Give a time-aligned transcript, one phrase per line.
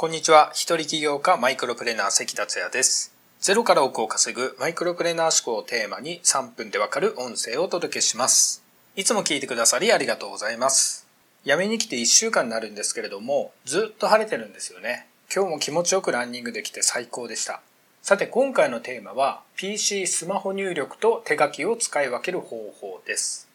[0.00, 0.52] こんにちは。
[0.54, 3.12] 一人起業家マイクロプレーナー関達也です。
[3.40, 8.62] ゼロから億を稼ぐマイクロプレーナー思考をテーマに3分でわかる音声をお届けします。
[8.94, 11.08] いつも聞いてくださりありがとうございます。
[11.44, 15.08] 辞めに来て1週間になるんですけれども、ずっと晴れてるんですよね。
[15.34, 17.60] 今日も気持ちよくランニングできて最高でした。
[18.00, 23.48] さて今回のテーマは PC スマホ入力と手書きを使い分ける方法です。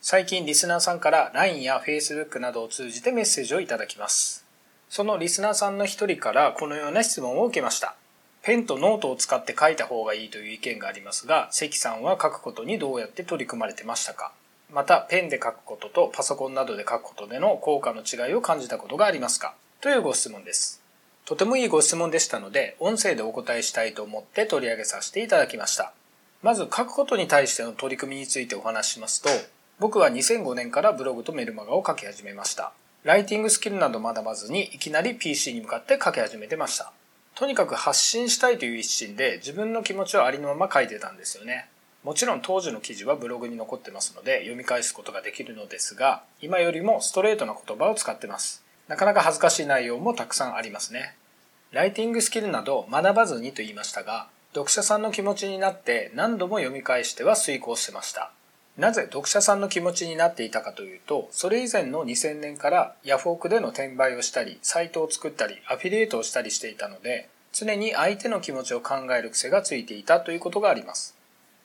[0.00, 4.46] 最近リスナーさんから LINE や Facebook などを通じてメッセージをいただきます。
[4.88, 7.94] そのリスナーさんの一人からこのような質問を受けました。
[8.42, 14.32] ペンとノートを使って書いた方がいいという意見がありますが、関さんは書くことにどうやって取り組まれてましたか？
[14.72, 19.54] また、ペンで書くこととパソコンなどで書くことでの効果の違いを感じたことがありますか？
[19.80, 20.82] というご質問です。
[21.26, 25.92] とてもいいご質問でしたので、音声でお答えしたいと思って取り上げさせていただきました。
[26.42, 29.28] まず、書くことに対しての取り組みについてお話ししますと、
[29.78, 32.72] 僕は2005年からブログとメルマガを書き始めました。
[33.04, 36.92] ライティングスキルなど学ばずにいきなり PC に向かって書き始めてました。
[37.36, 41.68] とにかく発信したいという一心で自分の気持ちをありのまま書いてたんですよね。
[42.02, 48.64] もちろん当時の記事はブログに残ってますので読み返すことができるのですが、今よりもストレートな言葉を使ってます。
[48.88, 51.14] なかなか恥ずかしい内容もたくさんありますね。
[51.70, 58.32] ライティングスキルなど学ばずにと言いましたが、読者さんの気持ちになって何度も読み返しては遂行してました。
[58.78, 71.16] なぜ読者さんの気持ちになっていたかというと、それ以前の2000年からヤフオクでの転売をしたり、サイトを作ったり、アフィリエイトをしたりしていたので、常に相手の気持ちを考える癖がついていたということがあります。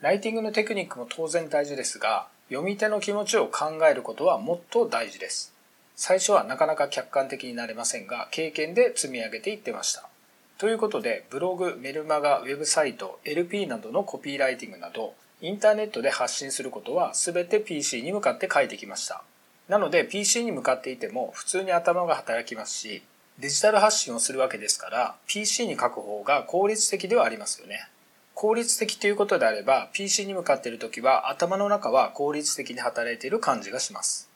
[0.02, 5.54] ライティングのテクニックも当然大事ですが、読み手の気持ちを考えることはもっと大事です。
[5.96, 10.10] 最初はなかなか客観的になれませんが、経験で積み上げていってました。
[10.58, 19.26] ということで、ブログ、メルマガ、ウェブサイト、LP などのコピーライティングなど、インターネットで発信することは全て PC に向かって書いてきました。
[19.68, 23.04] なので PC に向かっていても普通に頭が働きますし、
[23.40, 27.90] デジタル発信をするわけですから、PC に書く方が効率的ではありますよね。
[28.34, 34.30] 効率的ということであれば、PC に向かっている時は頭の中は効率的に働いている感じがします。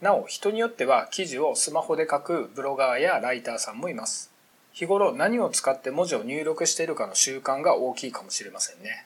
[0.00, 4.30] なお、人によっては記事をスマホで書くブロガーやライターさんもいます。
[4.72, 9.04] 日頃何を使って文字を入力しているかの習慣が大きいかもしれませんね。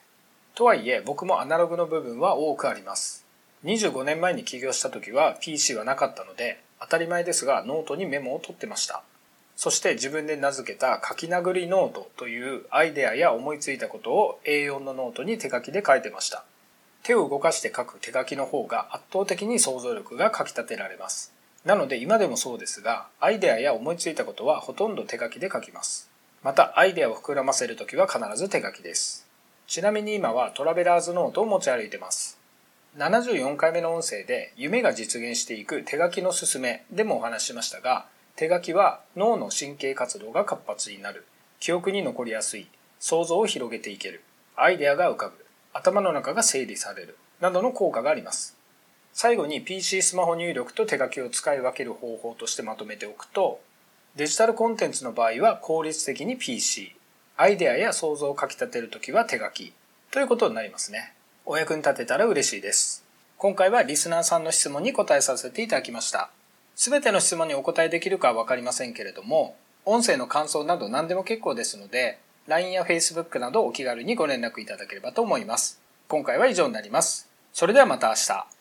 [0.59, 3.25] とはいえ僕もアナログの部分は多くあります。
[3.63, 9.01] 25年前に起業した時は PC はなかったので当たり前ですがノートにメモを取ってました。
[9.55, 16.43] そして自分で名付けた書き殴りノートというアイデアや思いついたことを A4 のノートに手書きで書いてました。
[17.03, 21.31] 手を動かして書く手書きの方が圧倒的に想像力がかき立てられます。
[21.63, 26.09] なので今でもそうですがアイデアや思いついたことはほとんど手書きで書きます。
[26.43, 29.28] またアイデアを膨らませるときは必ず手書きです。
[29.69, 32.39] ちなみに今はトラベラーズノートを持ち歩いてます。
[32.97, 41.23] 74回目の音声で夢が実現していく手書きのすすめでもお話ししましたが、手書きは脳の神経活動が活発になる、
[41.59, 42.65] 記憶に残りやすい、
[42.99, 44.23] 想像を広げていける、
[44.55, 48.57] アイデアが浮かぶ、頭の中が整理される、などの効果があります。
[49.13, 53.61] 最後に PC スマホ入力と手書きを使い分ける方法としてまとめておくと、
[54.15, 56.95] デジタルコンテンツの場合は効率的に PC、
[57.41, 59.71] アイデアや想像をかき立てるときは手書き
[60.11, 61.13] ということになりますね。
[61.45, 63.05] お役に立てたら嬉しいです。
[63.37, 66.31] 今回はリスナーさんの質問に答えさせていただきました。
[66.75, 69.55] すべての質問にお答えできるかはわかりませんけれども、
[69.85, 75.79] 音声の感想など何でも結構ですので、LINE や Facebook などお気軽にご連絡いただければと思います。
[76.09, 77.29] 今回は以上になります。
[77.53, 78.58] それではまた明日。